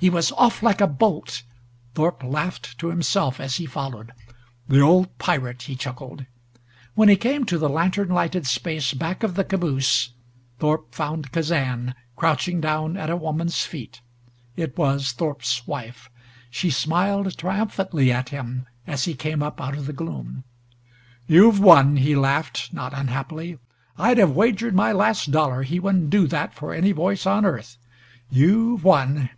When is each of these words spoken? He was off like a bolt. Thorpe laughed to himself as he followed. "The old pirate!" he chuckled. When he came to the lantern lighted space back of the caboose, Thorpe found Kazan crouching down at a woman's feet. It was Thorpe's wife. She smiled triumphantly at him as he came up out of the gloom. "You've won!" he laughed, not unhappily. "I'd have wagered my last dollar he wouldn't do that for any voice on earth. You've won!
He 0.00 0.10
was 0.10 0.30
off 0.30 0.62
like 0.62 0.80
a 0.80 0.86
bolt. 0.86 1.42
Thorpe 1.96 2.22
laughed 2.22 2.78
to 2.78 2.86
himself 2.86 3.40
as 3.40 3.56
he 3.56 3.66
followed. 3.66 4.12
"The 4.68 4.80
old 4.80 5.18
pirate!" 5.18 5.62
he 5.62 5.74
chuckled. 5.74 6.24
When 6.94 7.08
he 7.08 7.16
came 7.16 7.42
to 7.46 7.58
the 7.58 7.68
lantern 7.68 8.08
lighted 8.10 8.46
space 8.46 8.94
back 8.94 9.24
of 9.24 9.34
the 9.34 9.42
caboose, 9.42 10.10
Thorpe 10.60 10.94
found 10.94 11.32
Kazan 11.32 11.96
crouching 12.14 12.60
down 12.60 12.96
at 12.96 13.10
a 13.10 13.16
woman's 13.16 13.64
feet. 13.64 14.00
It 14.54 14.78
was 14.78 15.10
Thorpe's 15.10 15.66
wife. 15.66 16.08
She 16.48 16.70
smiled 16.70 17.36
triumphantly 17.36 18.12
at 18.12 18.28
him 18.28 18.66
as 18.86 19.04
he 19.06 19.14
came 19.14 19.42
up 19.42 19.60
out 19.60 19.76
of 19.76 19.86
the 19.86 19.92
gloom. 19.92 20.44
"You've 21.26 21.58
won!" 21.58 21.96
he 21.96 22.14
laughed, 22.14 22.72
not 22.72 22.94
unhappily. 22.96 23.58
"I'd 23.98 24.18
have 24.18 24.30
wagered 24.36 24.76
my 24.76 24.92
last 24.92 25.32
dollar 25.32 25.64
he 25.64 25.80
wouldn't 25.80 26.08
do 26.10 26.28
that 26.28 26.54
for 26.54 26.72
any 26.72 26.92
voice 26.92 27.26
on 27.26 27.44
earth. 27.44 27.76
You've 28.30 28.84
won! 28.84 29.30